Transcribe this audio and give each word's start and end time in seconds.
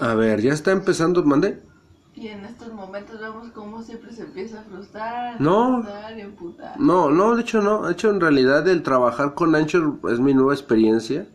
A 0.00 0.14
ver, 0.14 0.40
ya 0.40 0.52
está 0.52 0.72
empezando, 0.72 1.22
mandé. 1.24 1.62
y 2.14 2.28
en 2.28 2.44
estos 2.44 2.72
momentos 2.72 3.18
vemos 3.20 3.48
cómo 3.54 3.82
siempre 3.82 4.12
se 4.12 4.22
empieza 4.22 4.60
a 4.60 4.64
frustrar, 4.64 5.40
No. 5.40 5.78
a 5.78 6.10
y. 6.12 6.74
No, 6.78 7.10
no, 7.10 7.34
de 7.36 7.42
hecho 7.42 7.62
no. 7.62 7.86
De 7.86 7.92
hecho, 7.92 8.10
en 8.10 8.20
realidad 8.20 8.66
el 8.68 8.82
trabajar 8.82 9.34
con 9.34 9.54
Anchor 9.54 9.98
es 10.10 10.20
mi 10.20 10.34
nueva 10.34 10.52
experiencia. 10.52 11.26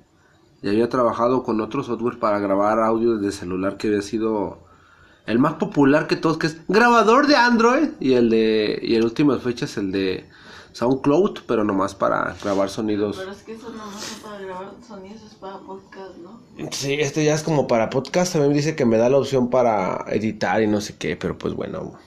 Ya 0.61 0.71
había 0.71 0.89
trabajado 0.89 1.43
con 1.43 1.61
otro 1.61 1.83
software 1.83 2.19
para 2.19 2.39
grabar 2.39 2.79
audio 2.79 3.17
desde 3.17 3.31
celular 3.39 3.77
que 3.77 3.87
había 3.87 4.01
sido 4.01 4.59
el 5.25 5.39
más 5.39 5.53
popular 5.55 6.07
que 6.07 6.15
todos, 6.15 6.37
que 6.37 6.47
es 6.47 6.61
grabador 6.67 7.27
de 7.27 7.35
Android. 7.35 7.89
Y 7.99 8.13
el 8.13 8.29
de, 8.29 8.79
y 8.81 8.95
en 8.95 9.03
últimas 9.03 9.41
fechas 9.41 9.77
el 9.77 9.91
de 9.91 10.29
SoundCloud, 10.77 11.39
pero 11.47 11.63
nomás 11.63 11.95
para 11.95 12.35
grabar 12.43 12.69
sonidos. 12.69 13.17
Pero 13.17 13.31
es 13.31 13.41
que 13.41 13.53
eso 13.53 13.71
no 13.71 13.83
es 13.89 14.19
para 14.23 14.37
grabar 14.37 14.73
sonidos, 14.87 15.23
es 15.23 15.33
para 15.33 15.57
podcast, 15.57 16.17
¿no? 16.17 16.39
Sí, 16.69 16.93
este 16.99 17.25
ya 17.25 17.33
es 17.33 17.41
como 17.41 17.67
para 17.67 17.89
podcast. 17.89 18.33
También 18.33 18.53
dice 18.53 18.75
que 18.75 18.85
me 18.85 18.97
da 18.97 19.09
la 19.09 19.17
opción 19.17 19.49
para 19.49 20.05
editar 20.09 20.61
y 20.61 20.67
no 20.67 20.79
sé 20.79 20.95
qué, 20.95 21.15
pero 21.15 21.35
pues 21.35 21.55
bueno. 21.55 21.97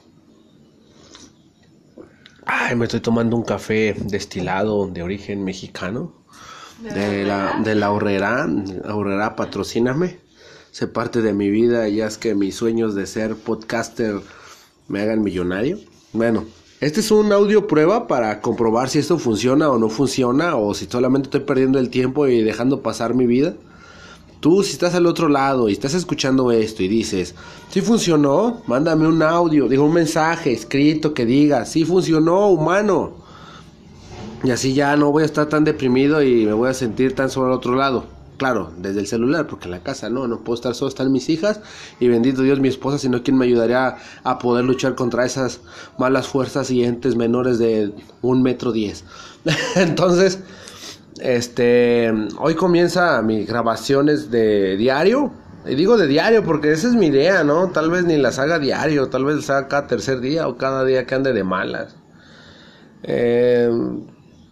Ay, 2.46 2.76
me 2.76 2.84
estoy 2.84 3.00
tomando 3.00 3.34
un 3.34 3.42
café 3.42 3.96
destilado 4.04 4.86
de 4.86 5.02
origen 5.02 5.42
mexicano. 5.42 6.12
De 6.78 7.24
la, 7.24 7.60
de 7.64 7.74
la 7.74 7.90
horrera. 7.90 8.46
Horrera, 8.84 9.34
patrocíname. 9.34 10.20
Se 10.70 10.86
parte 10.86 11.22
de 11.22 11.32
mi 11.32 11.50
vida, 11.50 11.88
ya 11.88 12.06
es 12.06 12.18
que 12.18 12.36
mis 12.36 12.54
sueños 12.54 12.94
de 12.94 13.08
ser 13.08 13.34
podcaster 13.34 14.20
me 14.86 15.00
hagan 15.00 15.24
millonario. 15.24 15.80
Bueno, 16.12 16.44
este 16.80 17.00
es 17.00 17.10
un 17.10 17.30
audio 17.30 17.66
prueba 17.66 18.06
para 18.06 18.40
comprobar 18.40 18.88
si 18.88 18.98
esto 18.98 19.18
funciona 19.18 19.68
o 19.68 19.78
no 19.78 19.90
funciona, 19.90 20.56
o 20.56 20.72
si 20.72 20.86
solamente 20.86 21.26
estoy 21.26 21.40
perdiendo 21.40 21.78
el 21.78 21.90
tiempo 21.90 22.26
y 22.26 22.40
dejando 22.42 22.80
pasar 22.80 23.12
mi 23.12 23.26
vida. 23.26 23.54
Tú, 24.40 24.62
si 24.62 24.72
estás 24.72 24.94
al 24.94 25.04
otro 25.04 25.28
lado 25.28 25.68
y 25.68 25.72
estás 25.72 25.92
escuchando 25.92 26.50
esto 26.50 26.82
y 26.82 26.88
dices, 26.88 27.34
si 27.68 27.82
funcionó, 27.82 28.62
mándame 28.66 29.06
un 29.06 29.22
audio, 29.22 29.68
digo 29.68 29.84
un 29.84 29.92
mensaje 29.92 30.54
escrito 30.54 31.12
que 31.12 31.26
diga, 31.26 31.66
si 31.66 31.84
funcionó, 31.84 32.48
humano. 32.48 33.12
Y 34.42 34.50
así 34.50 34.72
ya 34.72 34.96
no 34.96 35.12
voy 35.12 35.24
a 35.24 35.26
estar 35.26 35.50
tan 35.50 35.64
deprimido 35.64 36.22
y 36.22 36.46
me 36.46 36.54
voy 36.54 36.70
a 36.70 36.74
sentir 36.74 37.14
tan 37.14 37.28
solo 37.28 37.48
al 37.48 37.52
otro 37.52 37.74
lado. 37.74 38.19
Claro, 38.40 38.72
desde 38.78 39.00
el 39.00 39.06
celular, 39.06 39.46
porque 39.46 39.66
en 39.66 39.72
la 39.72 39.82
casa 39.82 40.08
no, 40.08 40.26
no 40.26 40.38
puedo 40.38 40.54
estar 40.54 40.74
solo, 40.74 40.88
están 40.88 41.12
mis 41.12 41.28
hijas 41.28 41.60
y 42.00 42.08
bendito 42.08 42.40
Dios 42.40 42.58
mi 42.58 42.68
esposa, 42.68 42.96
sino 42.96 43.22
quien 43.22 43.36
me 43.36 43.44
ayudaría 43.44 43.98
a 44.24 44.38
poder 44.38 44.64
luchar 44.64 44.94
contra 44.94 45.26
esas 45.26 45.60
malas 45.98 46.26
fuerzas 46.26 46.70
y 46.70 46.82
entes 46.82 47.16
menores 47.16 47.58
de 47.58 47.92
un 48.22 48.42
metro 48.42 48.72
diez. 48.72 49.04
Entonces, 49.76 50.40
este, 51.20 52.10
hoy 52.38 52.54
comienza 52.54 53.20
mis 53.20 53.46
grabaciones 53.46 54.30
de 54.30 54.78
diario. 54.78 55.30
Y 55.66 55.74
digo 55.74 55.98
de 55.98 56.06
diario 56.06 56.42
porque 56.42 56.72
esa 56.72 56.88
es 56.88 56.94
mi 56.94 57.08
idea, 57.08 57.44
¿no? 57.44 57.68
Tal 57.68 57.90
vez 57.90 58.06
ni 58.06 58.16
las 58.16 58.38
haga 58.38 58.58
diario, 58.58 59.10
tal 59.10 59.26
vez 59.26 59.36
las 59.36 59.50
haga 59.50 59.68
cada 59.68 59.86
tercer 59.86 60.20
día 60.20 60.48
o 60.48 60.56
cada 60.56 60.86
día 60.86 61.04
que 61.04 61.14
ande 61.14 61.34
de 61.34 61.44
malas. 61.44 61.94
Eh, 63.02 63.70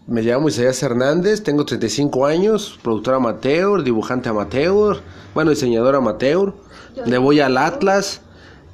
me 0.08 0.22
llamo 0.22 0.48
Isaías 0.48 0.82
Hernández, 0.82 1.42
tengo 1.42 1.66
35 1.66 2.24
años, 2.26 2.78
productor 2.82 3.14
amateur, 3.14 3.82
dibujante 3.82 4.30
amateur, 4.30 5.00
bueno, 5.34 5.50
diseñador 5.50 5.94
amateur. 5.94 6.54
Le 7.04 7.18
voy 7.18 7.40
al 7.40 7.58
Atlas, 7.58 8.22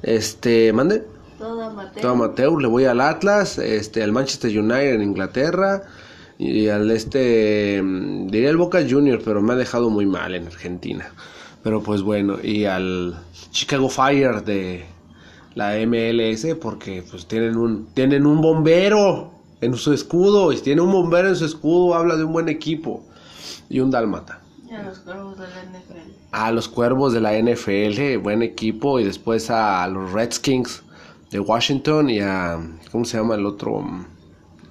este, 0.01 0.71
mande. 0.71 1.03
Todo 1.37 1.61
amateur. 1.61 2.01
Todo 2.01 2.11
amateur, 2.13 2.61
le 2.61 2.67
voy 2.67 2.85
al 2.85 3.01
Atlas, 3.01 3.57
este, 3.57 4.01
al 4.01 4.13
Manchester 4.13 4.57
United 4.57 4.93
en 4.93 5.01
Inglaterra 5.01 5.83
y 6.37 6.69
al 6.69 6.89
este, 6.89 7.81
mm, 7.83 8.27
diría 8.27 8.49
el 8.49 8.57
Boca 8.57 8.79
Juniors, 8.89 9.21
pero 9.23 9.41
me 9.41 9.53
ha 9.53 9.57
dejado 9.57 9.89
muy 9.89 10.05
mal 10.05 10.33
en 10.35 10.47
Argentina. 10.47 11.11
Pero 11.61 11.83
pues 11.83 12.01
bueno, 12.01 12.37
y 12.41 12.63
al 12.63 13.19
Chicago 13.51 13.89
Fire 13.89 14.41
de 14.43 14.85
la 15.53 15.75
MLS 15.85 16.55
porque 16.61 17.03
pues 17.09 17.27
tienen 17.27 17.57
un 17.57 17.87
tienen 17.93 18.25
un 18.25 18.41
bombero 18.41 19.34
en 19.61 19.75
su 19.75 19.93
escudo 19.93 20.51
y 20.51 20.57
si 20.57 20.63
tiene 20.63 20.81
un 20.81 20.91
bombero 20.91 21.27
en 21.29 21.35
su 21.35 21.45
escudo 21.45 21.95
habla 21.95 22.15
de 22.15 22.23
un 22.23 22.33
buen 22.33 22.49
equipo 22.49 23.03
y 23.69 23.79
un 23.79 23.89
dálmata. 23.91 24.41
Y 24.69 24.73
a 24.73 24.83
los 24.83 24.99
cuervos 24.99 25.37
de 25.37 25.47
la 25.47 25.63
NFL. 25.63 26.11
A 26.31 26.51
los 26.51 26.67
Cuervos 26.67 27.13
de 27.13 27.21
la 27.21 27.31
NFL, 27.39 28.17
buen 28.21 28.41
equipo 28.41 28.99
y 28.99 29.05
después 29.05 29.49
a 29.49 29.87
los 29.87 30.11
Redskins 30.11 30.83
de 31.31 31.39
Washington 31.39 32.09
y 32.09 32.19
a 32.19 32.59
¿cómo 32.91 33.05
se 33.05 33.17
llama 33.17 33.35
el 33.35 33.45
otro? 33.45 33.81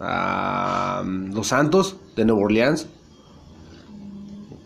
A 0.01 1.03
los 1.07 1.47
Santos 1.49 1.97
de 2.17 2.25
Nueva 2.27 2.43
Orleans. 2.43 2.87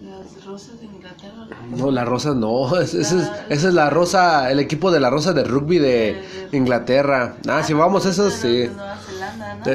Las 0.00 0.44
rosas 0.44 0.80
de 0.80 0.86
Inglaterra. 0.86 1.46
No, 1.76 1.90
la 1.92 2.04
rosa 2.04 2.34
no, 2.34 2.76
es- 2.80 2.94
esa 2.94 3.22
es, 3.22 3.30
esa 3.58 3.68
es 3.68 3.74
la 3.74 3.90
rosa, 3.90 4.50
el 4.50 4.58
equipo 4.58 4.90
de 4.90 4.98
la 5.00 5.10
rosa 5.10 5.32
de 5.32 5.44
rugby 5.44 5.78
de 5.78 6.20
Inglaterra. 6.52 7.36
Ah, 7.46 7.62
si 7.62 7.74
vamos 7.74 8.06
a 8.06 8.10
esos, 8.10 8.42
De 8.42 8.66
sí. 8.66 8.72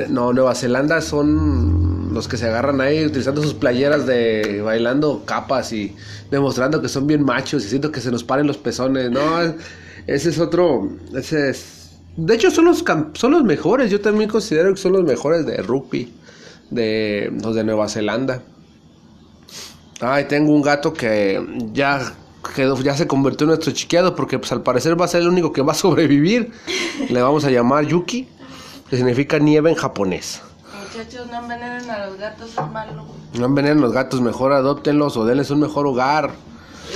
¿No? 0.10 0.34
Nueva 0.34 0.56
Zelanda 0.56 1.02
son 1.02 2.14
los 2.14 2.28
que 2.28 2.38
se 2.38 2.46
agarran 2.48 2.80
ahí 2.82 3.06
utilizando 3.06 3.42
sus 3.42 3.54
playeras 3.54 4.06
de 4.06 4.62
bailando 4.64 5.24
capas 5.26 5.74
y 5.74 5.96
demostrando 6.30 6.82
que 6.82 6.90
son 6.90 7.08
bien 7.08 7.24
machos 7.24 7.66
y 7.66 7.70
siento 7.70 7.92
que 7.92 8.02
se 8.02 8.12
nos 8.12 8.24
paren 8.24 8.48
los 8.48 8.58
pezones. 8.58 9.10
No, 9.12 9.42
es- 9.42 9.54
ese 10.08 10.30
es 10.30 10.40
otro, 10.40 10.90
ese 11.16 11.50
es... 11.50 11.92
De 12.18 12.36
hecho 12.36 12.52
son 12.52 12.66
los, 12.66 12.84
son 13.14 13.32
los 13.32 13.44
mejores, 13.44 13.90
yo 13.90 14.00
también 14.02 14.30
considero 14.30 14.72
que 14.74 14.80
son 14.80 14.92
los 14.94 15.04
mejores 15.04 15.46
de 15.46 15.58
rugby, 15.58 16.14
de 16.70 17.32
los 17.42 17.56
de 17.56 17.64
Nueva 17.64 17.88
Zelanda. 17.90 18.44
Ay, 20.02 20.26
tengo 20.28 20.54
un 20.54 20.62
gato 20.62 20.94
que 20.94 21.42
ya 21.74 22.14
quedó, 22.56 22.80
ya 22.82 22.96
se 22.96 23.08
convirtió 23.08 23.46
en 23.46 23.50
nuestro 23.50 23.72
chiqueado 23.72 24.16
porque 24.16 24.38
pues 24.38 24.52
al 24.52 24.62
parecer 24.62 25.00
va 25.00 25.06
a 25.06 25.08
ser 25.08 25.22
el 25.22 25.30
único 25.30 25.54
que 25.54 25.62
va 25.62 25.72
a 25.72 25.76
sobrevivir. 25.76 26.52
Le 27.10 27.22
vamos 27.22 27.46
a 27.46 27.50
llamar 27.52 27.86
Yuki, 27.86 28.28
que 28.90 28.98
significa 28.98 29.40
nieve 29.40 29.70
en 29.70 29.76
japonés. 29.76 30.42
Muchachos, 30.94 31.28
no 31.32 31.40
envenenen 31.40 31.90
a 31.90 32.06
los 32.06 32.18
gatos, 32.18 32.50
es 32.50 32.72
malo. 32.72 33.06
No 33.34 33.46
envenenen 33.46 33.82
los 33.82 33.92
gatos, 33.92 34.22
mejor 34.22 34.54
adóptenlos 34.54 35.18
o 35.18 35.26
denles 35.26 35.50
un 35.50 35.60
mejor 35.60 35.88
hogar. 35.88 36.32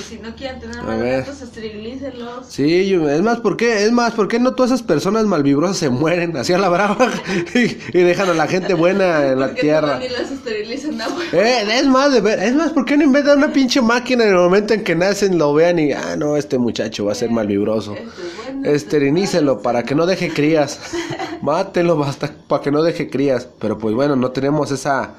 Si 0.07 0.17
no 0.17 0.35
quieren 0.35 0.59
tener 0.59 0.81
más 0.83 0.99
gatos, 1.01 1.41
esterilícenlos. 1.41 2.45
Sí, 2.47 2.87
yo- 2.87 3.09
es 3.09 3.21
más, 3.21 3.39
¿por 3.39 3.57
qué? 3.57 3.83
Es 3.85 3.91
más, 3.91 4.13
¿por 4.13 4.27
qué 4.27 4.39
no 4.39 4.53
todas 4.55 4.71
esas 4.71 4.83
personas 4.85 5.25
malvibrosas 5.25 5.77
se 5.77 5.89
mueren 5.89 6.35
así 6.37 6.53
a 6.53 6.57
la 6.57 6.69
brava 6.69 7.09
y, 7.55 7.59
y 7.97 8.01
dejan 8.03 8.29
a 8.29 8.33
la 8.33 8.47
gente 8.47 8.73
buena 8.73 9.27
en 9.27 9.39
la 9.39 9.53
tierra? 9.53 9.93
no, 9.95 9.99
ni 9.99 10.09
las 10.09 10.31
esterilizan. 10.31 10.97
Eh, 11.33 11.63
es 11.79 11.87
más, 11.87 12.13
de 12.13 12.21
ver, 12.21 12.39
es 12.39 12.53
más, 12.55 12.71
¿por 12.71 12.85
qué 12.85 12.97
no 12.97 13.03
inventan 13.03 13.37
una 13.37 13.51
pinche 13.53 13.81
máquina 13.81 14.23
en 14.23 14.29
el 14.29 14.35
momento 14.35 14.73
en 14.73 14.83
que 14.83 14.95
nacen, 14.95 15.37
lo 15.37 15.53
vean 15.53 15.79
y, 15.79 15.91
ah, 15.91 16.15
no, 16.17 16.37
este 16.37 16.57
muchacho 16.57 17.05
va 17.05 17.11
a 17.11 17.15
ser 17.15 17.29
malvibroso? 17.29 17.93
Este 17.93 18.05
bueno, 18.43 18.61
este 18.65 18.97
Esterinícelo 18.97 19.61
para 19.61 19.83
que 19.83 19.95
no 19.95 20.05
deje 20.05 20.29
crías. 20.29 20.79
Mátelo 21.41 21.97
basta 21.97 22.31
para 22.47 22.63
que 22.63 22.71
no 22.71 22.81
deje 22.83 23.09
crías. 23.09 23.47
Pero 23.59 23.77
pues 23.77 23.93
bueno, 23.93 24.15
no 24.15 24.31
tenemos 24.31 24.71
esa 24.71 25.11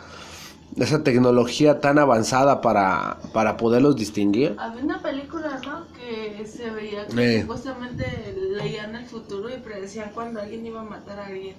esa 0.77 1.03
tecnología 1.03 1.81
tan 1.81 1.99
avanzada 1.99 2.61
para, 2.61 3.19
para 3.33 3.57
poderlos 3.57 3.97
distinguir. 3.97 4.55
Había 4.59 4.85
una 4.85 5.03
película, 5.03 5.61
¿no? 5.67 5.87
Que 5.97 6.47
se 6.47 6.71
veía 6.71 7.07
que 7.07 7.37
Eh. 7.37 7.41
supuestamente 7.43 8.35
leían 8.53 8.95
el 8.95 9.07
futuro 9.07 9.49
y 9.51 9.59
predecían 9.59 10.11
cuando 10.15 10.41
alguien 10.41 10.65
iba 10.67 10.81
a 10.81 10.85
matar 10.85 11.19
a 11.19 11.27
alguien. 11.27 11.57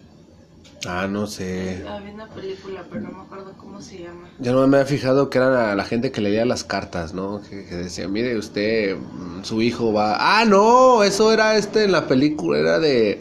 Ah, 0.87 1.07
no 1.09 1.27
sé. 1.27 1.83
Había 1.87 2.13
una 2.13 2.27
película, 2.27 2.85
pero 2.89 3.01
no 3.01 3.11
me 3.11 3.21
acuerdo 3.23 3.53
cómo 3.57 3.81
se 3.81 3.99
llama. 4.03 4.29
Yo 4.39 4.53
no 4.53 4.65
me 4.67 4.77
había 4.77 4.87
fijado 4.87 5.29
que 5.29 5.37
era 5.37 5.49
la, 5.49 5.75
la 5.75 5.83
gente 5.83 6.11
que 6.11 6.21
leía 6.21 6.45
las 6.45 6.63
cartas, 6.63 7.13
¿no? 7.13 7.41
Que, 7.41 7.65
que 7.65 7.75
decía, 7.75 8.07
mire 8.07 8.37
usted, 8.37 8.95
mm, 8.95 9.43
su 9.43 9.61
hijo 9.61 9.91
va... 9.91 10.39
Ah, 10.39 10.45
no, 10.45 11.03
eso 11.03 11.33
era 11.33 11.57
este 11.57 11.83
en 11.85 11.91
la 11.91 12.07
película, 12.07 12.59
era 12.59 12.79
de... 12.79 13.17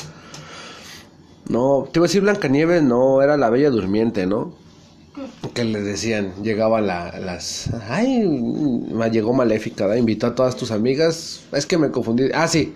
No, 1.49 1.89
te 1.91 1.99
iba 1.99 2.05
a 2.05 2.09
decir 2.09 2.21
Blancanieves, 2.23 2.83
no, 2.83 3.23
era 3.23 3.37
la 3.37 3.49
Bella 3.51 3.71
Durmiente, 3.71 4.27
¿no? 4.27 4.53
Que 5.59 5.65
le 5.65 5.83
decían, 5.83 6.33
llegaba 6.41 6.81
la, 6.81 7.19
las... 7.19 7.69
Ay, 7.89 8.25
me 8.29 9.11
llegó 9.11 9.33
Maléfica, 9.33 9.87
¿verdad? 9.87 9.99
Invitó 9.99 10.29
a 10.29 10.35
todas 10.37 10.57
tus 10.57 10.71
amigas. 10.71 11.41
Es 11.51 11.67
que 11.67 11.77
me 11.79 11.91
confundí. 11.91 12.29
Ah, 12.33 12.47
sí. 12.47 12.75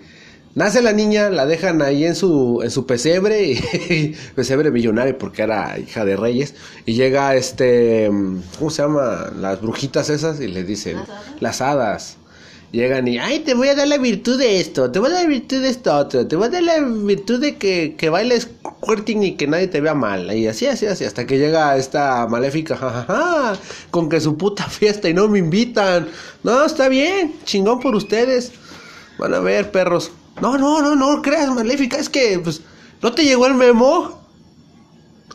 Nace 0.53 0.81
la 0.81 0.91
niña, 0.91 1.29
la 1.29 1.45
dejan 1.45 1.81
ahí 1.81 2.03
en 2.03 2.13
su, 2.13 2.59
en 2.61 2.71
su 2.71 2.85
pesebre, 2.85 3.43
y, 3.89 4.15
pesebre 4.35 4.69
millonario 4.69 5.17
porque 5.17 5.43
era 5.43 5.79
hija 5.79 6.03
de 6.03 6.17
reyes, 6.17 6.55
y 6.85 6.93
llega 6.93 7.35
este, 7.35 8.11
¿cómo 8.59 8.69
se 8.69 8.81
llama? 8.81 9.31
Las 9.39 9.61
brujitas 9.61 10.09
esas, 10.09 10.41
y 10.41 10.49
le 10.49 10.65
dicen, 10.65 10.97
¿Las 10.97 11.07
hadas? 11.09 11.39
las 11.39 11.61
hadas. 11.61 12.17
Llegan 12.73 13.07
y, 13.07 13.19
ay, 13.19 13.41
te 13.41 13.53
voy 13.53 13.67
a 13.67 13.75
dar 13.75 13.87
la 13.87 13.99
virtud 13.99 14.39
de 14.39 14.59
esto, 14.59 14.89
te 14.89 14.97
voy 14.97 15.11
a 15.11 15.13
dar 15.13 15.23
la 15.25 15.29
virtud 15.29 15.61
de 15.61 15.69
esto 15.69 15.95
otro, 15.95 16.25
te 16.25 16.35
voy 16.35 16.47
a 16.47 16.49
dar 16.49 16.63
la 16.63 16.79
virtud 16.79 17.39
de 17.39 17.55
que, 17.55 17.93
que 17.95 18.09
bailes 18.09 18.49
quirting 18.83 19.21
y 19.21 19.35
que 19.35 19.45
nadie 19.45 19.67
te 19.67 19.79
vea 19.79 19.93
mal. 19.93 20.35
Y 20.35 20.47
así, 20.47 20.65
así, 20.65 20.87
así, 20.87 21.05
hasta 21.05 21.27
que 21.27 21.37
llega 21.37 21.77
esta 21.77 22.25
maléfica, 22.27 22.75
jajaja, 22.75 23.59
con 23.91 24.09
que 24.09 24.19
su 24.19 24.37
puta 24.37 24.63
fiesta 24.69 25.07
y 25.07 25.13
no 25.13 25.27
me 25.27 25.37
invitan. 25.37 26.07
No, 26.41 26.65
está 26.65 26.89
bien, 26.89 27.35
chingón 27.43 27.79
por 27.79 27.93
ustedes. 27.93 28.51
Van 29.19 29.35
a 29.35 29.39
ver, 29.39 29.69
perros. 29.69 30.11
No, 30.41 30.57
no, 30.57 30.81
no, 30.81 30.95
no 30.95 31.21
creas, 31.21 31.53
maléfica, 31.53 31.97
es 31.97 32.09
que, 32.09 32.39
pues, 32.43 32.61
¿no 33.03 33.13
te 33.13 33.23
llegó 33.23 33.45
el 33.45 33.53
memo? 33.53 34.19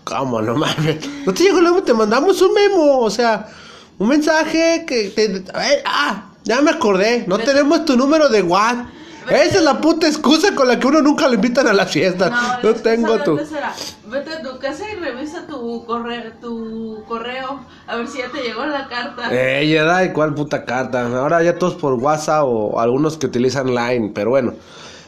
¿Cómo? 0.02 0.42
No 0.42 0.56
mames. 0.56 1.08
No 1.24 1.32
te 1.32 1.44
llegó 1.44 1.58
el 1.58 1.66
memo, 1.66 1.84
te 1.84 1.94
mandamos 1.94 2.42
un 2.42 2.52
memo, 2.52 2.98
o 2.98 3.10
sea, 3.10 3.48
un 3.96 4.08
mensaje 4.08 4.84
que 4.88 5.10
te... 5.10 5.44
a 5.54 5.58
ver, 5.60 5.82
ah, 5.86 6.24
Ya 6.48 6.62
me 6.62 6.70
acordé, 6.70 7.24
no 7.26 7.36
tenemos 7.36 7.84
tu 7.84 7.94
número 7.94 8.30
de 8.30 8.40
WhatsApp. 8.40 8.86
Esa 9.28 9.58
es 9.58 9.62
la 9.62 9.78
puta 9.82 10.08
excusa 10.08 10.54
con 10.54 10.66
la 10.66 10.80
que 10.80 10.86
uno 10.86 11.02
nunca 11.02 11.28
lo 11.28 11.34
invitan 11.34 11.66
a 11.66 11.74
la 11.74 11.84
fiesta. 11.84 12.30
No, 12.62 12.74
tengo 12.76 13.22
tu. 13.22 13.36
Vete 13.36 14.32
a 14.32 14.42
tu 14.42 14.58
casa 14.58 14.84
y 14.90 14.98
revisa 14.98 15.46
tu 15.46 15.84
correo, 15.84 16.32
tu 16.40 17.04
correo, 17.06 17.60
a 17.86 17.96
ver 17.96 18.08
si 18.08 18.16
ya 18.20 18.30
te 18.30 18.40
llegó 18.40 18.64
la 18.64 18.88
carta. 18.88 19.28
Eh, 19.30 19.68
ya 19.68 19.84
da, 19.84 20.10
¿cuál 20.14 20.32
puta 20.32 20.64
carta? 20.64 21.06
Ahora 21.18 21.42
ya 21.42 21.58
todos 21.58 21.74
por 21.74 21.92
WhatsApp 21.92 22.44
o 22.46 22.80
algunos 22.80 23.18
que 23.18 23.26
utilizan 23.26 23.74
Line, 23.74 24.12
pero 24.14 24.30
bueno. 24.30 24.54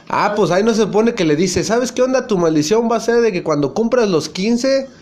Ah, 0.09 0.33
pues 0.35 0.51
ahí 0.51 0.61
no 0.61 0.75
se 0.75 0.85
pone 0.85 1.15
que 1.15 1.25
le 1.25 1.35
dice, 1.35 1.63
¿sabes 1.63 1.91
qué 1.91 2.03
onda? 2.03 2.27
Tu 2.27 2.37
maldición 2.37 2.87
va 2.91 2.97
a 2.97 2.99
ser 2.99 3.21
de 3.21 3.31
que 3.31 3.41
cuando 3.41 3.73
compras 3.73 4.07
los 4.07 4.29
15 4.29 5.00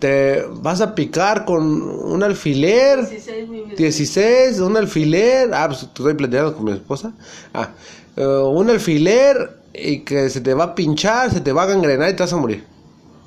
te 0.00 0.44
vas 0.48 0.80
a 0.80 0.94
picar 0.94 1.44
con 1.44 1.62
un 1.62 2.22
alfiler. 2.22 3.08
16, 3.08 3.76
16 3.76 4.60
un 4.60 4.76
alfiler. 4.76 5.50
Ah, 5.54 5.66
pues 5.68 5.82
estoy 5.82 6.14
platicando 6.14 6.54
con 6.54 6.64
mi 6.64 6.72
esposa. 6.72 7.12
Ah, 7.54 7.68
eh, 8.16 8.24
un 8.26 8.68
alfiler 8.70 9.60
y 9.72 10.00
que 10.00 10.28
se 10.30 10.40
te 10.40 10.54
va 10.54 10.64
a 10.64 10.74
pinchar, 10.74 11.30
se 11.30 11.40
te 11.40 11.52
va 11.52 11.62
a 11.62 11.66
gangrenar 11.66 12.10
y 12.10 12.16
te 12.16 12.22
vas 12.22 12.32
a 12.32 12.36
morir. 12.36 12.64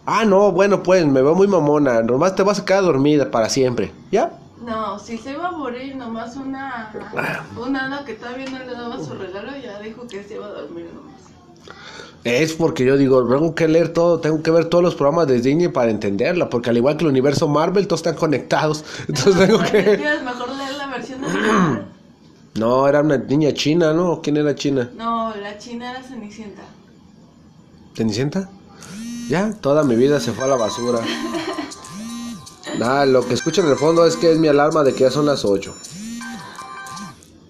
Ah, 0.05 0.25
no, 0.25 0.51
bueno, 0.51 0.83
pues 0.83 1.05
me 1.05 1.21
veo 1.21 1.35
muy 1.35 1.47
mamona. 1.47 2.01
Nomás 2.01 2.35
te 2.35 2.43
vas 2.43 2.59
a 2.59 2.65
quedar 2.65 2.83
dormida 2.83 3.31
para 3.31 3.47
siempre. 3.49 3.91
¿Ya? 4.11 4.33
No, 4.65 4.97
si 4.99 5.17
se 5.17 5.31
iba 5.31 5.47
a 5.47 5.51
morir, 5.51 5.95
nomás 5.95 6.35
una. 6.35 6.91
Ah. 7.15 7.45
Una 7.57 8.03
que 8.05 8.13
todavía 8.13 8.49
no 8.49 8.59
le 8.59 8.73
daba 8.73 8.97
su 9.01 9.13
regalo, 9.13 9.51
ya 9.61 9.79
dijo 9.79 10.07
que 10.07 10.23
se 10.23 10.35
iba 10.35 10.47
a 10.47 10.49
dormir 10.49 10.89
nomás. 10.93 11.32
Es 12.23 12.53
porque 12.53 12.85
yo 12.85 12.95
digo, 12.95 13.27
tengo 13.27 13.53
que 13.53 13.67
leer 13.67 13.89
todo, 13.89 14.19
tengo 14.19 14.41
que 14.41 14.49
ver 14.49 14.65
todos 14.65 14.83
los 14.83 14.95
programas 14.95 15.27
de 15.27 15.41
Disney 15.41 15.67
para 15.67 15.91
entenderla, 15.91 16.49
porque 16.49 16.69
al 16.69 16.77
igual 16.77 16.95
que 16.95 17.03
el 17.03 17.09
universo 17.09 17.49
Marvel, 17.49 17.85
todos 17.85 17.99
están 17.99 18.15
conectados. 18.15 18.85
Entonces 19.07 19.35
tengo 19.47 19.59
que. 19.59 19.81
mejor 20.23 20.49
leer 20.55 20.73
la 20.77 20.87
versión 20.87 21.21
de 21.21 21.27
No, 22.55 22.87
era 22.87 23.01
una 23.01 23.17
niña 23.17 23.51
china, 23.53 23.93
¿no? 23.93 24.21
¿Quién 24.21 24.37
era 24.37 24.55
china? 24.55 24.91
No, 24.95 25.35
la 25.35 25.57
china 25.57 25.89
era 25.89 26.03
Cenicienta. 26.03 26.61
¿Cenicienta? 27.95 28.49
Ya, 29.27 29.53
toda 29.59 29.83
mi 29.83 29.95
vida 29.95 30.19
se 30.19 30.31
fue 30.33 30.45
a 30.45 30.47
la 30.47 30.55
basura. 30.55 30.99
Nada, 32.77 33.05
lo 33.05 33.27
que 33.27 33.33
escucho 33.33 33.61
en 33.61 33.69
el 33.69 33.75
fondo 33.75 34.05
es 34.05 34.15
que 34.15 34.31
es 34.31 34.37
mi 34.37 34.47
alarma 34.47 34.83
de 34.83 34.93
que 34.93 35.01
ya 35.01 35.11
son 35.11 35.25
las 35.25 35.45
8. 35.45 35.75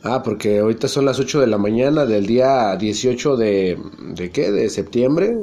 Ah, 0.03 0.21
porque 0.21 0.59
ahorita 0.59 0.89
son 0.89 1.05
las 1.05 1.17
8 1.17 1.39
de 1.39 1.47
la 1.47 1.57
mañana 1.57 2.05
del 2.05 2.25
día 2.25 2.75
18 2.75 3.37
de... 3.37 3.79
¿De 3.99 4.31
qué? 4.31 4.51
De 4.51 4.69
septiembre. 4.69 5.37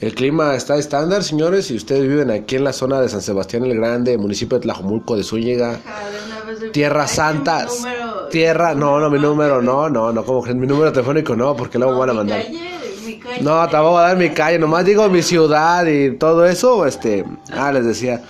El 0.00 0.14
clima 0.14 0.54
está 0.54 0.76
estándar, 0.76 1.24
señores, 1.24 1.66
si 1.66 1.76
ustedes 1.76 2.06
viven 2.06 2.30
aquí 2.30 2.56
en 2.56 2.64
la 2.64 2.74
zona 2.74 3.00
de 3.00 3.08
San 3.08 3.22
Sebastián 3.22 3.64
el 3.64 3.76
Grande, 3.76 4.18
municipio 4.18 4.58
de 4.58 4.64
Tlajomulco 4.64 5.16
de 5.16 5.22
Zúñiga, 5.22 5.80
Tierra 6.72 7.06
Santa, 7.06 7.66
Tierra, 8.30 8.74
no, 8.74 9.00
no, 9.00 9.08
mi 9.08 9.18
número, 9.18 9.62
no, 9.62 9.88
no, 9.88 10.12
no, 10.12 10.24
como 10.24 10.42
que 10.42 10.52
mi 10.52 10.66
número 10.66 10.92
telefónico 10.92 11.34
no, 11.34 11.56
porque 11.56 11.78
luego 11.78 11.94
me 11.94 12.00
van 12.00 12.10
a 12.10 12.12
mandar. 12.12 12.44
No, 13.40 13.66
te 13.68 13.76
voy 13.78 13.96
a 13.98 14.08
dar 14.08 14.16
mi 14.18 14.28
calle, 14.30 14.58
nomás 14.58 14.84
digo 14.84 15.08
mi 15.08 15.22
ciudad 15.22 15.86
y 15.86 16.16
todo 16.18 16.44
eso, 16.44 16.84
este, 16.84 17.24
ah, 17.52 17.72
les 17.72 17.86
decía, 17.86 18.20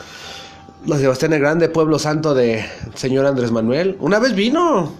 San 0.86 1.00
Sebastián 1.00 1.32
el 1.32 1.40
Grande, 1.40 1.68
pueblo 1.68 1.98
santo 1.98 2.34
de 2.34 2.64
señor 2.94 3.26
Andrés 3.26 3.50
Manuel, 3.50 3.96
una 3.98 4.20
vez 4.20 4.34
vino, 4.34 4.92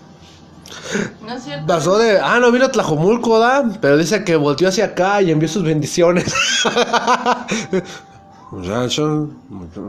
no 1.27 1.35
es 1.35 1.45
cierto. 1.45 1.67
Pasó 1.67 1.99
de. 1.99 2.19
Ah, 2.19 2.39
no 2.41 2.53
vino 2.53 2.67
a 2.67 2.73
Tlajomulco, 2.73 3.39
¿da? 3.39 3.65
Pero 3.81 3.97
dice 3.97 4.25
que 4.25 4.37
volteó 4.37 4.69
hacia 4.69 4.87
acá 4.87 5.23
y 5.23 5.31
envió 5.31 5.49
sus 5.49 5.63
bendiciones. 5.63 6.35
Muchachos, 8.55 9.31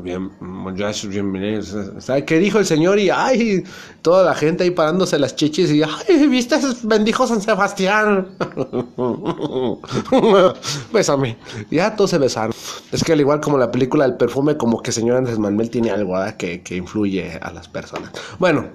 bien, 0.02 0.32
muchachos, 0.40 1.12
bienvenidos. 1.12 1.76
¿Sabe 2.00 2.26
qué 2.26 2.40
dijo 2.40 2.58
el 2.58 2.66
señor? 2.66 2.98
Y 2.98 3.12
ay, 3.12 3.64
toda 4.02 4.24
la 4.24 4.34
gente 4.34 4.64
ahí 4.64 4.72
parándose 4.72 5.20
las 5.20 5.36
chichis 5.36 5.70
y 5.70 5.84
ay, 5.84 6.28
¿viste? 6.28 6.56
Bendijo 6.82 7.28
San 7.28 7.44
Sebastián. 7.44 8.28
Bésame. 10.92 11.38
Ya 11.70 11.96
todos 11.96 12.10
se 12.10 12.18
besaron. 12.18 12.56
Es 12.92 13.04
que 13.04 13.14
al 13.14 13.20
igual 13.20 13.40
como 13.40 13.60
la 13.60 13.70
película 13.70 14.08
del 14.08 14.18
perfume, 14.18 14.58
como 14.58 14.82
que 14.82 14.92
señor 14.92 15.18
Andrés 15.18 15.38
Manuel 15.38 15.70
tiene 15.70 15.92
algo 15.92 16.16
que, 16.36 16.64
que 16.64 16.76
influye 16.76 17.38
a 17.40 17.52
las 17.52 17.68
personas. 17.68 18.14
Bueno. 18.40 18.66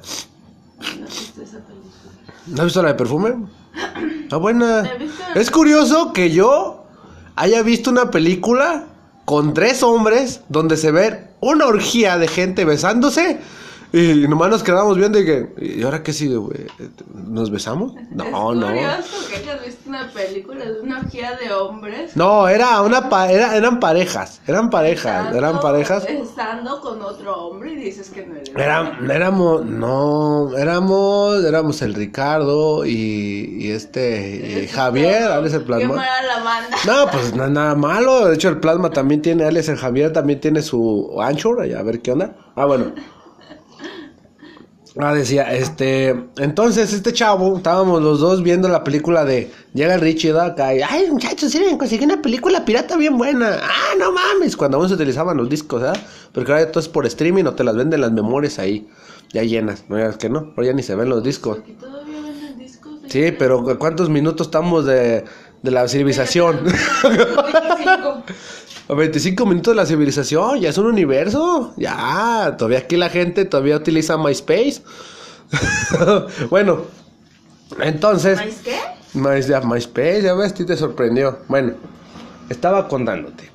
¿No 2.50 2.62
has 2.62 2.64
visto 2.64 2.82
la 2.82 2.88
de 2.88 2.94
perfume? 2.94 3.34
Está 4.22 4.36
buena. 4.36 4.90
Es 5.34 5.50
curioso 5.50 6.12
que 6.12 6.30
yo 6.30 6.84
haya 7.36 7.62
visto 7.62 7.90
una 7.90 8.10
película 8.10 8.86
con 9.24 9.54
tres 9.54 9.82
hombres 9.82 10.40
donde 10.48 10.76
se 10.76 10.90
ve 10.90 11.28
una 11.40 11.66
orgía 11.66 12.18
de 12.18 12.26
gente 12.26 12.64
besándose 12.64 13.38
y 13.92 14.28
nomás 14.28 14.50
nos 14.50 14.62
quedamos 14.62 14.96
viendo 14.96 15.18
y 15.18 15.24
que, 15.24 15.48
¿y 15.58 15.82
ahora 15.82 16.02
qué 16.02 16.12
sigue, 16.12 16.36
güey? 16.36 16.66
¿Nos 17.12 17.50
besamos? 17.50 17.94
No, 18.10 18.24
es 18.24 18.58
no. 18.58 18.66
curioso 18.66 19.28
que 19.28 19.36
hayas 19.36 19.64
visto 19.64 19.88
una 19.88 20.08
película 20.08 20.64
de 20.64 20.80
una 20.80 21.00
orgía 21.00 21.36
de 21.36 21.52
hombres. 21.52 22.16
No, 22.16 22.48
era 22.48 22.82
una 22.82 23.08
era, 23.28 23.56
eran 23.56 23.80
parejas, 23.80 24.40
eran 24.46 24.70
parejas, 24.70 25.34
eran 25.34 25.60
parejas. 25.60 26.04
Estando 26.08 26.80
con 26.80 27.02
otro 27.02 27.34
hombre 27.46 27.72
y 27.72 27.76
dices 27.76 28.10
que 28.10 28.24
no 28.24 28.36
eres. 28.36 28.50
Era, 28.54 28.98
éramos, 29.12 29.64
no, 29.64 30.56
éramos, 30.56 31.44
éramos 31.44 31.82
el 31.82 31.94
Ricardo 31.94 32.84
y, 32.84 33.56
y 33.60 33.70
este, 33.72 34.62
y 34.62 34.68
Javier, 34.68 35.24
Alex 35.24 35.54
el 35.54 35.62
plasma. 35.64 35.94
Qué 35.94 36.26
la 36.26 36.44
manda. 36.44 36.76
No, 36.86 37.10
pues 37.10 37.34
no, 37.34 37.48
nada 37.48 37.74
malo. 37.74 38.28
De 38.28 38.34
hecho, 38.34 38.48
el 38.48 38.60
plasma 38.60 38.90
también 38.90 39.20
tiene, 39.20 39.44
Alex 39.44 39.68
el 39.68 39.76
Javier 39.76 40.12
también 40.12 40.40
tiene 40.40 40.62
su 40.62 41.16
Anchor, 41.20 41.62
a 41.62 41.82
ver 41.82 42.00
qué 42.00 42.12
onda. 42.12 42.36
Ah, 42.54 42.66
bueno. 42.66 42.92
Ah, 44.98 45.14
decía, 45.14 45.52
este, 45.54 46.08
entonces 46.38 46.92
este 46.92 47.12
chavo, 47.12 47.56
estábamos 47.56 48.02
los 48.02 48.18
dos 48.18 48.42
viendo 48.42 48.68
la 48.68 48.82
película 48.82 49.24
de, 49.24 49.48
llega 49.72 49.96
Richie 49.98 50.32
da 50.32 50.46
acá 50.46 50.74
y, 50.74 50.82
ay 50.82 51.08
muchachos, 51.10 51.52
sí, 51.52 51.62
conseguí 51.78 52.04
una 52.04 52.20
película 52.20 52.64
pirata 52.64 52.96
bien 52.96 53.16
buena, 53.16 53.60
ah, 53.62 53.94
no 53.98 54.10
mames, 54.10 54.56
cuando 54.56 54.78
aún 54.78 54.88
se 54.88 54.94
utilizaban 54.94 55.36
los 55.36 55.48
discos, 55.48 55.82
¿verdad? 55.82 56.00
Porque 56.32 56.50
ahora 56.50 56.72
todo 56.72 56.80
es 56.80 56.88
por 56.88 57.06
streaming 57.06 57.44
o 57.44 57.54
te 57.54 57.62
las 57.62 57.76
venden 57.76 58.00
las 58.00 58.10
memorias 58.10 58.58
ahí, 58.58 58.88
ya 59.32 59.44
llenas, 59.44 59.84
no 59.88 59.96
es 59.96 60.16
que 60.16 60.28
no, 60.28 60.52
ahora 60.56 60.66
ya 60.66 60.72
ni 60.72 60.82
se 60.82 60.96
ven 60.96 61.08
los 61.08 61.22
discos. 61.22 61.58
todavía 61.78 62.20
venden 62.20 62.58
discos. 62.58 62.92
Sí, 63.06 63.32
pero 63.38 63.78
¿cuántos 63.78 64.10
minutos 64.10 64.48
estamos 64.48 64.86
de, 64.86 65.24
de 65.62 65.70
la 65.70 65.86
civilización? 65.86 66.58
25 68.96 69.46
minutos 69.46 69.72
de 69.72 69.76
la 69.76 69.86
civilización, 69.86 70.60
ya 70.60 70.70
es 70.70 70.78
un 70.78 70.86
universo. 70.86 71.72
Ya, 71.76 72.54
todavía 72.58 72.78
aquí 72.78 72.96
la 72.96 73.08
gente 73.08 73.44
todavía 73.44 73.76
utiliza 73.76 74.16
MySpace. 74.16 74.82
bueno, 76.50 76.82
entonces. 77.80 78.38
¿MySpace? 79.14 79.66
MySpace, 79.66 80.22
ya 80.22 80.34
ves, 80.34 80.54
te 80.54 80.76
sorprendió. 80.76 81.38
Bueno, 81.48 81.74
estaba 82.48 82.88
contándote. 82.88 83.50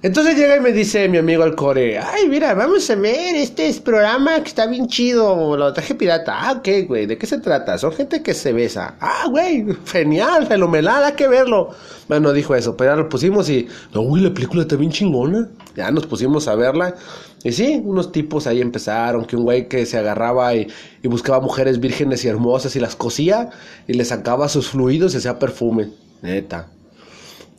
Entonces 0.00 0.36
llega 0.36 0.56
y 0.56 0.60
me 0.60 0.70
dice 0.70 1.08
mi 1.08 1.18
amigo 1.18 1.42
Alcore, 1.42 1.98
ay, 1.98 2.28
mira, 2.28 2.54
vamos 2.54 2.88
a 2.88 2.94
ver 2.94 3.34
este 3.34 3.68
programa 3.84 4.40
que 4.44 4.48
está 4.50 4.64
bien 4.66 4.86
chido, 4.86 5.56
lo 5.56 5.72
traje 5.72 5.96
pirata. 5.96 6.36
Ah, 6.38 6.52
ok, 6.52 6.86
güey, 6.86 7.06
¿de 7.06 7.18
qué 7.18 7.26
se 7.26 7.38
trata? 7.38 7.76
Son 7.78 7.90
gente 7.90 8.22
que 8.22 8.32
se 8.32 8.52
besa. 8.52 8.94
Ah, 9.00 9.26
güey, 9.28 9.66
genial, 9.86 10.46
fenomenal, 10.46 11.02
hay 11.02 11.14
que 11.14 11.26
verlo. 11.26 11.70
Bueno, 12.06 12.32
dijo 12.32 12.54
eso, 12.54 12.76
pero 12.76 12.92
ya 12.92 12.96
lo 12.96 13.08
pusimos 13.08 13.50
y, 13.50 13.66
no, 13.92 14.02
güey, 14.02 14.22
la 14.22 14.32
película 14.32 14.62
está 14.62 14.76
bien 14.76 14.92
chingona. 14.92 15.48
Ya 15.74 15.90
nos 15.90 16.06
pusimos 16.06 16.46
a 16.46 16.54
verla. 16.54 16.94
Y 17.42 17.50
sí, 17.50 17.82
unos 17.84 18.12
tipos 18.12 18.46
ahí 18.46 18.60
empezaron, 18.60 19.24
que 19.24 19.34
un 19.34 19.42
güey 19.42 19.68
que 19.68 19.84
se 19.84 19.98
agarraba 19.98 20.54
y, 20.54 20.68
y 21.02 21.08
buscaba 21.08 21.40
mujeres 21.40 21.80
vírgenes 21.80 22.24
y 22.24 22.28
hermosas 22.28 22.76
y 22.76 22.80
las 22.80 22.94
cosía 22.94 23.50
y 23.88 23.94
le 23.94 24.04
sacaba 24.04 24.48
sus 24.48 24.68
fluidos 24.68 25.14
y 25.14 25.16
hacía 25.16 25.40
perfume. 25.40 25.90
Neta. 26.22 26.68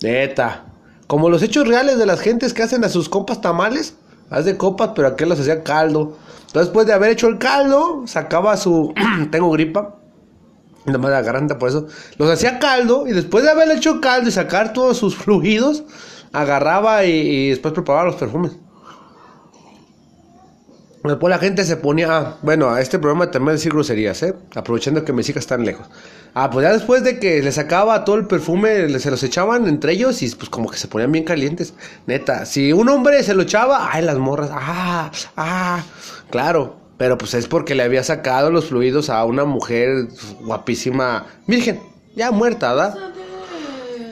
Neta. 0.02 0.70
Como 1.10 1.32
los 1.32 1.42
hechos 1.42 1.68
reales 1.68 1.98
de 1.98 2.06
las 2.06 2.20
gentes 2.20 2.54
que 2.54 2.62
hacen 2.62 2.84
a 2.84 2.90
sus 2.90 3.10
compas 3.10 3.42
tamales. 3.42 3.96
Haz 4.30 4.46
de 4.46 4.58
copas, 4.58 4.92
pero 4.96 5.08
aquel 5.08 5.30
los 5.30 5.40
hacía 5.40 5.64
caldo. 5.64 6.16
Entonces, 6.42 6.68
después 6.68 6.86
de 6.86 6.94
haber 6.94 7.10
hecho 7.10 7.28
el 7.28 7.40
caldo, 7.40 8.04
sacaba 8.06 8.56
su. 8.58 8.94
Tengo 9.32 9.50
gripa. 9.50 9.96
Nada 10.86 11.00
más 11.00 11.10
la 11.10 11.24
garganta, 11.24 11.58
por 11.58 11.70
eso. 11.70 11.88
Los 12.20 12.30
hacía 12.30 12.60
caldo. 12.60 13.08
Y 13.08 13.14
después 13.14 13.44
de 13.44 13.50
haber 13.50 13.72
hecho 13.72 14.00
caldo 14.02 14.30
y 14.30 14.32
sacar 14.32 14.72
todos 14.72 15.00
sus 15.00 15.16
fluidos, 15.16 15.84
agarraba 16.32 17.04
y, 17.06 17.50
después 17.50 17.74
preparaba 17.74 18.06
los 18.06 18.16
perfumes. 18.16 18.52
Después 21.04 21.32
la 21.32 21.40
gente 21.40 21.64
se 21.64 21.78
ponía, 21.78 22.36
bueno, 22.44 22.70
a 22.70 22.82
este 22.82 23.00
programa 23.00 23.32
también 23.32 23.56
decir 23.56 23.72
groserías, 23.72 24.22
¿eh? 24.22 24.36
Aprovechando 24.54 25.04
que 25.04 25.12
mis 25.12 25.28
hijas 25.28 25.42
están 25.42 25.66
lejos. 25.66 25.88
Ah, 26.34 26.50
pues 26.50 26.64
ya 26.64 26.74
después 26.74 27.04
de 27.04 27.20
que 27.20 27.42
les 27.42 27.56
sacaba 27.56 28.06
todo 28.06 28.16
el 28.16 28.28
perfume, 28.28 29.00
se 29.00 29.12
los 29.12 29.24
echaban 29.24 29.68
entre 29.68 29.94
ellos 29.94 30.22
y 30.22 30.30
pues 30.36 30.50
como 30.50 30.70
que 30.70 30.78
se 30.78 30.88
ponían 30.88 31.12
bien 31.12 31.26
calientes. 31.26 31.74
Neta, 32.06 32.46
si 32.46 32.72
un 32.72 32.90
hombre 32.90 33.24
se 33.24 33.34
lo 33.34 33.44
echaba, 33.44 33.90
ay, 33.92 34.04
las 34.04 34.18
morras, 34.18 34.50
ah, 34.54 35.12
ah, 35.36 35.84
claro. 36.30 36.78
Pero 36.98 37.18
pues 37.18 37.34
es 37.34 37.48
porque 37.48 37.76
le 37.76 37.84
había 37.84 38.04
sacado 38.04 38.52
los 38.52 38.66
fluidos 38.66 39.10
a 39.10 39.24
una 39.24 39.46
mujer 39.46 40.10
guapísima, 40.42 41.26
virgen, 41.48 41.80
ya 42.14 42.30
muerta, 42.30 42.74
¿verdad? 42.74 42.98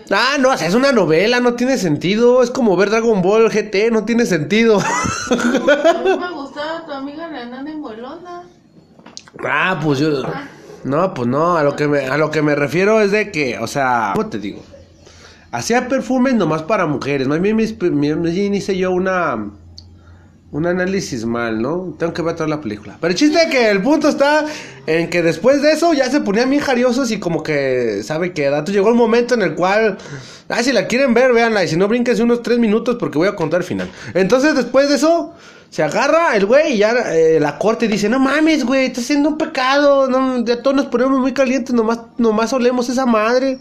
Ah, 0.10 0.38
no, 0.40 0.54
es 0.54 0.74
una 0.74 0.94
novela, 0.94 1.42
no 1.42 1.56
tiene 1.56 1.78
sentido. 1.78 2.42
Es 2.42 2.50
como 2.50 2.78
ver 2.78 2.90
Dragon 2.90 3.22
Ball 3.22 3.50
GT, 3.50 3.92
no 3.92 4.06
tiene 4.06 4.26
sentido. 4.26 4.80
A 4.80 5.94
mí 6.02 6.10
me 6.20 6.32
gustaba 6.32 6.86
tu 6.86 6.92
amiga 6.94 7.28
la 7.28 7.44
enana. 7.44 7.76
Ah, 9.44 9.80
pues 9.84 10.00
yo. 10.00 10.24
No, 10.84 11.14
pues 11.14 11.28
no, 11.28 11.58
a 11.58 11.64
lo 11.64 11.76
que 11.76 11.88
me, 11.88 12.08
a 12.08 12.18
lo 12.18 12.32
que 12.32 12.42
me 12.42 12.56
refiero 12.56 13.02
es 13.02 13.12
de 13.12 13.32
que, 13.32 13.58
o 13.60 13.68
sea, 13.68 14.12
¿cómo 14.14 14.30
te 14.30 14.40
digo? 14.40 14.64
Hacía 15.52 15.88
perfumes 15.88 16.36
nomás 16.36 16.64
para 16.64 16.86
mujeres. 16.86 17.28
Más 17.28 17.42
bien 17.42 17.56
me 17.56 17.64
hice 17.64 18.78
yo 18.78 18.92
una 18.92 19.50
un 20.52 20.66
análisis 20.66 21.26
mal, 21.26 21.62
¿no? 21.62 21.96
Tengo 22.00 22.14
que 22.14 22.22
ver 22.22 22.36
toda 22.36 22.48
la 22.48 22.62
película. 22.62 22.98
Pero 23.02 23.12
el 23.12 23.18
chiste 23.18 23.38
es 23.38 23.48
que 23.48 23.70
el 23.70 23.82
punto 23.82 24.08
está 24.08 24.46
en 24.86 25.10
que 25.10 25.22
después 25.22 25.62
de 25.62 25.74
eso 25.74 25.94
ya 25.94 26.10
se 26.10 26.22
ponían 26.22 26.50
bien 26.50 26.62
jariosos 26.62 27.12
y 27.12 27.20
como 27.20 27.44
que 27.44 28.02
sabe 28.04 28.32
que 28.32 28.50
dato 28.50 28.72
llegó 28.72 28.88
el 28.90 28.96
momento 28.96 29.34
en 29.34 29.42
el 29.42 29.56
cual, 29.56 29.98
ah, 30.48 30.64
si 30.64 30.72
la 30.72 30.88
quieren 30.88 31.14
ver, 31.14 31.34
véanla 31.34 31.66
y 31.66 31.68
si 31.68 31.76
no 31.76 31.88
brinquense 31.90 32.24
unos 32.24 32.44
tres 32.44 32.60
minutos 32.60 32.96
porque 32.98 33.18
voy 33.18 33.28
a 33.28 33.36
contar 33.36 33.60
el 33.60 33.66
final. 33.66 33.90
Entonces 34.14 34.56
después 34.56 34.88
de 34.88 34.96
eso 34.96 35.34
se 35.70 35.84
agarra 35.84 36.38
el 36.38 36.46
güey 36.46 36.76
y 36.76 36.78
ya 36.78 36.94
eh, 37.14 37.40
la 37.42 37.58
corte 37.58 37.90
dice, 37.90 38.08
no 38.08 38.20
mames, 38.20 38.64
güey, 38.64 38.86
estás 38.86 39.04
haciendo 39.04 39.30
un 39.30 39.38
pecado, 39.38 40.08
no, 40.08 40.46
ya 40.46 40.62
todos 40.62 40.78
nos 40.78 40.86
ponemos 40.86 41.20
muy 41.20 41.34
calientes, 41.34 41.76
nomás, 41.76 42.00
nomás 42.18 42.54
olemos 42.54 42.88
esa 42.88 43.06
madre. 43.06 43.60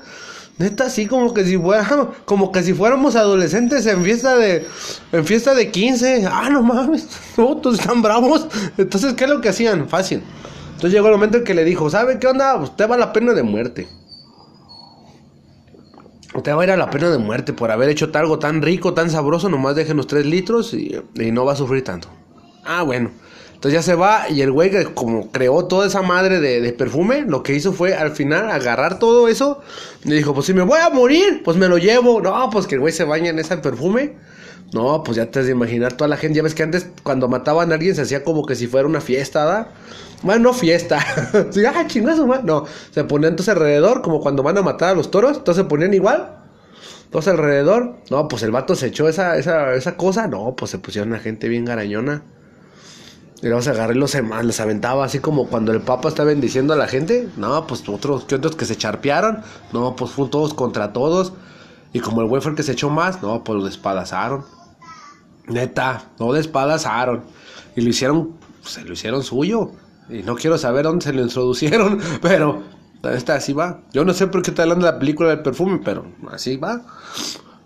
Neta, 0.58 0.84
así 0.86 1.06
como 1.06 1.34
que 1.34 1.44
si 1.44 1.58
fuéramos, 1.58 2.08
como 2.24 2.50
que 2.50 2.62
si 2.62 2.72
fuéramos 2.72 3.14
adolescentes 3.14 3.84
en 3.86 4.02
fiesta 4.02 4.36
de, 4.36 4.66
en 5.12 5.24
fiesta 5.24 5.54
de 5.54 5.70
15. 5.70 6.26
Ah, 6.30 6.48
no 6.50 6.62
mames, 6.62 7.08
todos 7.36 7.78
están 7.78 8.02
bravos. 8.02 8.46
Entonces, 8.78 9.14
¿qué 9.14 9.24
es 9.24 9.30
lo 9.30 9.40
que 9.40 9.50
hacían? 9.50 9.88
Fácil. 9.88 10.22
Entonces 10.66 10.92
llegó 10.92 11.08
el 11.08 11.14
momento 11.14 11.38
en 11.38 11.44
que 11.44 11.54
le 11.54 11.64
dijo, 11.64 11.88
¿sabe 11.90 12.18
qué 12.18 12.26
onda? 12.26 12.56
Usted 12.56 12.88
va 12.88 12.96
a 12.96 12.98
la 12.98 13.12
pena 13.12 13.32
de 13.32 13.42
muerte. 13.42 13.88
Usted 16.34 16.52
va 16.54 16.60
a 16.60 16.64
ir 16.64 16.70
a 16.70 16.76
la 16.76 16.90
pena 16.90 17.08
de 17.08 17.16
muerte 17.18 17.54
por 17.54 17.70
haber 17.70 17.88
hecho 17.88 18.10
algo 18.12 18.38
tan 18.38 18.60
rico, 18.60 18.92
tan 18.92 19.08
sabroso, 19.08 19.48
nomás 19.48 19.74
déjenos 19.74 20.06
tres 20.06 20.26
litros 20.26 20.74
y, 20.74 20.94
y 21.14 21.32
no 21.32 21.46
va 21.46 21.54
a 21.54 21.56
sufrir 21.56 21.82
tanto. 21.82 22.08
Ah, 22.64 22.82
bueno. 22.82 23.10
Entonces 23.66 23.84
ya 23.84 23.92
se 23.92 23.96
va 23.96 24.30
y 24.30 24.42
el 24.42 24.52
güey 24.52 24.70
que 24.70 24.84
como 24.84 25.32
creó 25.32 25.64
toda 25.64 25.88
esa 25.88 26.00
madre 26.00 26.38
de, 26.38 26.72
perfume, 26.72 27.22
lo 27.22 27.42
que 27.42 27.52
hizo 27.52 27.72
fue 27.72 27.96
al 27.96 28.12
final 28.12 28.48
agarrar 28.48 29.00
todo 29.00 29.26
eso 29.26 29.60
y 30.04 30.12
dijo, 30.12 30.34
pues 30.34 30.46
si 30.46 30.54
me 30.54 30.62
voy 30.62 30.78
a 30.78 30.88
morir, 30.88 31.42
pues 31.44 31.56
me 31.56 31.66
lo 31.66 31.76
llevo. 31.76 32.20
No, 32.20 32.48
pues 32.50 32.68
que 32.68 32.76
el 32.76 32.80
güey 32.80 32.92
se 32.92 33.02
baña 33.02 33.30
en 33.30 33.40
ese 33.40 33.56
perfume. 33.56 34.14
No, 34.72 35.02
pues 35.02 35.16
ya 35.16 35.32
te 35.32 35.40
has 35.40 35.46
de 35.46 35.52
imaginar 35.52 35.94
toda 35.94 36.06
la 36.06 36.16
gente. 36.16 36.36
Ya 36.36 36.44
ves 36.44 36.54
que 36.54 36.62
antes 36.62 36.86
cuando 37.02 37.26
mataban 37.26 37.72
a 37.72 37.74
alguien 37.74 37.96
se 37.96 38.02
hacía 38.02 38.22
como 38.22 38.46
que 38.46 38.54
si 38.54 38.68
fuera 38.68 38.86
una 38.86 39.00
fiesta, 39.00 39.44
¿da? 39.44 39.68
Bueno, 40.22 40.44
no 40.44 40.52
fiesta. 40.52 41.04
sí, 41.50 41.64
ah, 41.64 41.84
chingazo, 41.88 42.24
No, 42.44 42.66
se 42.92 43.02
ponían 43.02 43.32
entonces 43.32 43.52
alrededor, 43.52 44.00
como 44.00 44.20
cuando 44.20 44.44
van 44.44 44.58
a 44.58 44.62
matar 44.62 44.90
a 44.90 44.94
los 44.94 45.10
toros, 45.10 45.38
entonces 45.38 45.64
se 45.64 45.68
ponían 45.68 45.92
igual. 45.92 46.36
Entonces 47.06 47.32
alrededor, 47.32 47.96
no, 48.10 48.28
pues 48.28 48.44
el 48.44 48.52
vato 48.52 48.76
se 48.76 48.86
echó 48.86 49.08
esa, 49.08 49.36
esa, 49.36 49.74
esa 49.74 49.96
cosa. 49.96 50.28
No, 50.28 50.54
pues 50.54 50.70
se 50.70 50.78
pusieron 50.78 51.12
a 51.14 51.18
gente 51.18 51.48
bien 51.48 51.64
garañona. 51.64 52.22
Y 53.42 53.46
luego 53.46 53.60
se 53.60 53.70
agarré 53.70 53.94
y 53.94 53.98
los, 53.98 54.14
los 54.14 54.60
aventaba 54.60 55.04
así 55.04 55.18
como 55.18 55.46
cuando 55.46 55.72
el 55.72 55.82
Papa 55.82 56.08
está 56.08 56.24
bendiciendo 56.24 56.72
a 56.72 56.76
la 56.76 56.88
gente. 56.88 57.28
No, 57.36 57.66
pues 57.66 57.86
otros, 57.88 58.24
que 58.24 58.36
otros 58.36 58.56
que 58.56 58.64
se 58.64 58.76
charpearon. 58.76 59.42
No, 59.72 59.94
pues 59.94 60.10
fueron 60.10 60.30
todos 60.30 60.54
contra 60.54 60.92
todos. 60.92 61.34
Y 61.92 62.00
como 62.00 62.22
el 62.22 62.28
güey 62.28 62.42
fue 62.42 62.52
el 62.52 62.56
que 62.56 62.62
se 62.62 62.72
echó 62.72 62.90
más, 62.90 63.22
no, 63.22 63.44
pues 63.44 63.58
lo 63.58 63.64
despadazaron. 63.64 64.44
Neta, 65.46 66.10
no 66.18 66.32
despadazaron. 66.32 67.24
Y 67.74 67.82
lo 67.82 67.90
hicieron, 67.90 68.32
se 68.62 68.84
lo 68.84 68.94
hicieron 68.94 69.22
suyo. 69.22 69.72
Y 70.08 70.22
no 70.22 70.34
quiero 70.36 70.56
saber 70.58 70.84
dónde 70.84 71.04
se 71.04 71.12
lo 71.12 71.22
introducieron, 71.22 72.00
pero 72.22 72.62
esta 73.04 73.34
así 73.34 73.52
va. 73.52 73.80
Yo 73.92 74.04
no 74.04 74.14
sé 74.14 74.26
por 74.26 74.42
qué 74.42 74.50
está 74.50 74.62
hablando 74.62 74.86
de 74.86 74.92
la 74.92 74.98
película 74.98 75.28
del 75.30 75.42
perfume, 75.42 75.80
pero 75.84 76.06
así 76.30 76.56
va. 76.56 76.82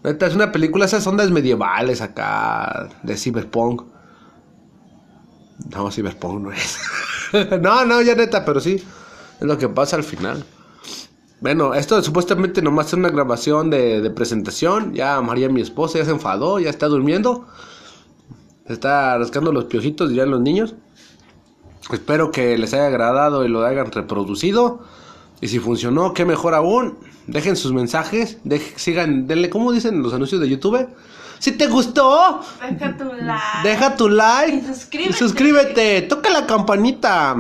Neta, 0.02 0.26
es 0.26 0.34
una 0.34 0.50
película, 0.50 0.84
esas 0.84 1.06
ondas 1.06 1.30
medievales 1.30 2.00
acá, 2.00 2.88
de 3.02 3.16
cyberpunk. 3.16 3.82
No, 5.68 5.90
Cyberpunk 5.90 6.40
no 6.42 6.52
es. 6.52 6.78
no, 7.60 7.84
no, 7.84 8.02
ya 8.02 8.14
neta, 8.14 8.44
pero 8.44 8.60
sí. 8.60 8.82
Es 9.40 9.46
lo 9.46 9.58
que 9.58 9.68
pasa 9.68 9.96
al 9.96 10.04
final. 10.04 10.44
Bueno, 11.40 11.72
esto 11.74 12.02
supuestamente 12.02 12.60
nomás 12.60 12.88
es 12.88 12.94
una 12.94 13.08
grabación 13.08 13.70
de, 13.70 14.10
presentación. 14.10 14.92
Ya 14.92 15.20
María, 15.22 15.48
mi 15.48 15.62
esposa, 15.62 15.98
ya 15.98 16.04
se 16.04 16.10
enfadó, 16.10 16.58
ya 16.58 16.68
está 16.68 16.86
durmiendo. 16.86 17.46
Se 18.66 18.74
está 18.74 19.16
rascando 19.16 19.50
los 19.50 19.64
piojitos, 19.64 20.10
dirían 20.10 20.30
los 20.30 20.40
niños. 20.40 20.74
Espero 21.90 22.30
que 22.30 22.58
les 22.58 22.74
haya 22.74 22.86
agradado 22.86 23.44
y 23.44 23.48
lo 23.48 23.64
hayan 23.64 23.90
reproducido. 23.90 24.80
Y 25.40 25.48
si 25.48 25.58
funcionó, 25.58 26.12
qué 26.12 26.26
mejor 26.26 26.54
aún. 26.54 26.98
Dejen 27.26 27.56
sus 27.56 27.72
mensajes. 27.72 28.38
sigan, 28.76 29.26
denle, 29.26 29.48
¿cómo 29.48 29.72
dicen 29.72 30.02
los 30.02 30.12
anuncios 30.12 30.40
de 30.40 30.48
YouTube? 30.48 30.88
Si 31.40 31.52
te 31.52 31.68
gustó, 31.68 32.42
deja 32.60 32.96
tu 32.96 33.04
like. 33.04 33.62
Deja 33.64 33.96
tu 33.96 34.08
like. 34.10 34.56
Y 34.56 34.60
suscríbete. 34.62 35.12
suscríbete. 35.14 36.02
Toca 36.02 36.28
la 36.28 36.46
campanita. 36.46 37.34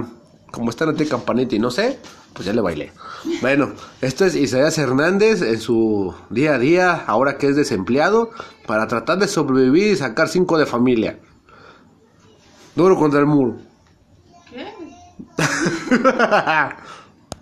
Como 0.50 0.70
está 0.70 0.86
no 0.86 0.94
tiene 0.94 1.10
campanita 1.10 1.54
y 1.54 1.58
no 1.58 1.70
sé, 1.70 1.98
pues 2.32 2.46
ya 2.46 2.54
le 2.54 2.62
bailé. 2.62 2.92
Bueno, 3.42 3.74
esto 4.00 4.24
es 4.24 4.34
Isaías 4.34 4.78
Hernández 4.78 5.42
en 5.42 5.60
su 5.60 6.14
día 6.30 6.54
a 6.54 6.58
día, 6.58 7.04
ahora 7.06 7.36
que 7.36 7.48
es 7.48 7.56
desempleado, 7.56 8.30
para 8.66 8.86
tratar 8.86 9.18
de 9.18 9.28
sobrevivir 9.28 9.92
y 9.92 9.96
sacar 9.96 10.28
cinco 10.28 10.56
de 10.56 10.64
familia. 10.64 11.18
Duro 12.74 12.96
contra 12.96 13.20
el 13.20 13.26
muro. 13.26 13.58
¿Qué? 14.48 14.66